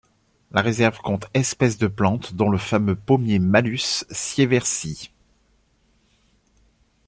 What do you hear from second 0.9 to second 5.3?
compte espèces de plantes dont le fameux pommier Malus sieversii.